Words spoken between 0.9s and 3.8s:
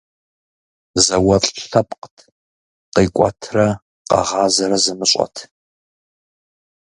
ЗауэлӀ лъэпкът, къикӀуэтрэ